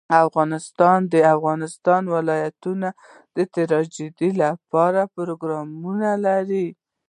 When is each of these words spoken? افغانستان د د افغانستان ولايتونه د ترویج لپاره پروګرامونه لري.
افغانستان 0.25 0.99
د 1.05 1.07
د 1.13 1.15
افغانستان 1.35 2.01
ولايتونه 2.15 2.87
د 3.35 3.37
ترویج 3.53 3.95
لپاره 4.43 5.01
پروګرامونه 5.15 6.09
لري. 6.25 6.67